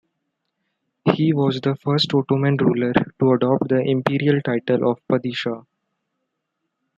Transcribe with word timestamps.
He 1.13 1.31
was 1.31 1.61
the 1.61 1.75
first 1.75 2.11
Ottoman 2.15 2.57
ruler 2.57 2.91
to 3.19 3.33
adopt 3.33 3.67
the 3.69 3.81
imperial 3.85 4.41
title 4.41 4.89
of 4.89 4.99
"Padishah". 5.07 5.63